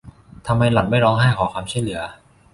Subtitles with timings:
[0.47, 2.01] ทำไมหล่อนไม่ร้องไห้ขอความช่วยเหลือ?